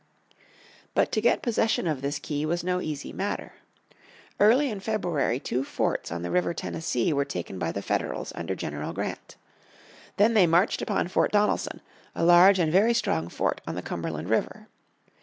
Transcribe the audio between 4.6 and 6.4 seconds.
in February two forts on the